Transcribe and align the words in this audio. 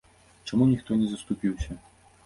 Чаму 0.51 0.69
ніхто 0.71 0.99
не 1.03 1.13
заступіўся? 1.13 1.81